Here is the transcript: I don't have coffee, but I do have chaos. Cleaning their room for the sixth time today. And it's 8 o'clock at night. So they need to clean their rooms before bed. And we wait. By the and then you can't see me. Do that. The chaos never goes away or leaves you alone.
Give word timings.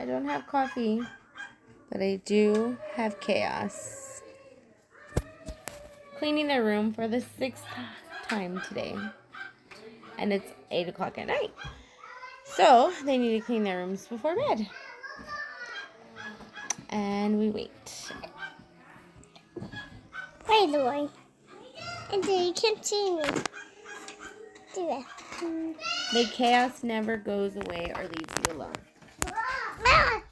I 0.00 0.04
don't 0.04 0.24
have 0.26 0.46
coffee, 0.46 1.02
but 1.90 2.00
I 2.00 2.20
do 2.24 2.76
have 2.94 3.20
chaos. 3.20 4.22
Cleaning 6.18 6.46
their 6.46 6.64
room 6.64 6.92
for 6.92 7.08
the 7.08 7.20
sixth 7.20 7.64
time 8.28 8.60
today. 8.68 8.96
And 10.18 10.32
it's 10.32 10.52
8 10.70 10.88
o'clock 10.88 11.18
at 11.18 11.26
night. 11.26 11.52
So 12.44 12.92
they 13.04 13.18
need 13.18 13.38
to 13.38 13.44
clean 13.44 13.64
their 13.64 13.78
rooms 13.78 14.06
before 14.06 14.34
bed. 14.34 14.68
And 16.90 17.38
we 17.38 17.50
wait. 17.50 18.12
By 20.46 20.66
the 20.70 21.08
and 22.10 22.24
then 22.24 22.46
you 22.46 22.52
can't 22.54 22.84
see 22.84 23.16
me. 23.16 23.22
Do 24.74 24.86
that. 24.86 25.04
The 26.12 26.24
chaos 26.32 26.82
never 26.82 27.16
goes 27.16 27.56
away 27.56 27.92
or 27.94 28.04
leaves 28.04 28.34
you 28.46 28.54
alone. 28.54 28.72